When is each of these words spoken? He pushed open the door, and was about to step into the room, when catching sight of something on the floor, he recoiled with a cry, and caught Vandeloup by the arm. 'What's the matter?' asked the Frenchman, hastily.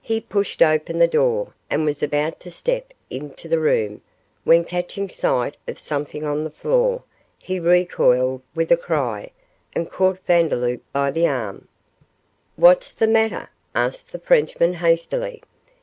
He 0.00 0.22
pushed 0.22 0.62
open 0.62 0.98
the 0.98 1.06
door, 1.06 1.52
and 1.68 1.84
was 1.84 2.02
about 2.02 2.40
to 2.40 2.50
step 2.50 2.94
into 3.10 3.46
the 3.46 3.60
room, 3.60 4.00
when 4.42 4.64
catching 4.64 5.10
sight 5.10 5.54
of 5.68 5.78
something 5.78 6.22
on 6.24 6.44
the 6.44 6.50
floor, 6.50 7.02
he 7.38 7.60
recoiled 7.60 8.40
with 8.54 8.72
a 8.72 8.78
cry, 8.78 9.32
and 9.74 9.90
caught 9.90 10.24
Vandeloup 10.26 10.80
by 10.94 11.10
the 11.10 11.26
arm. 11.28 11.68
'What's 12.56 12.90
the 12.90 13.06
matter?' 13.06 13.50
asked 13.74 14.12
the 14.12 14.18
Frenchman, 14.18 14.72
hastily. 14.72 15.42